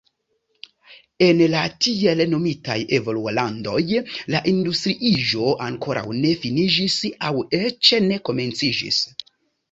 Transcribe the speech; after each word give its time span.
En 1.23 1.41
la 1.53 1.59
tiel 1.87 2.21
nomitaj 2.29 2.77
evolulandoj 2.97 3.81
la 4.35 4.41
industriiĝo 4.51 5.51
ankoraŭ 5.65 6.03
ne 6.23 6.31
finiĝis 6.45 6.97
aŭ 7.29 7.35
eĉ 7.59 7.91
ne 8.07 8.19
komenciĝis. 8.31 8.99